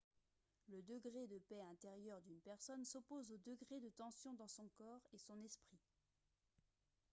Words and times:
le 0.69 0.81
degré 0.81 1.27
de 1.27 1.37
paix 1.47 1.61
intérieure 1.61 2.21
d'une 2.21 2.39
personne 2.39 2.83
s'oppose 2.83 3.29
au 3.31 3.37
degré 3.45 3.79
de 3.79 3.89
tension 3.89 4.33
dans 4.33 4.47
son 4.47 4.67
corps 4.79 5.05
et 5.13 5.19
son 5.19 5.39
esprit 5.43 5.77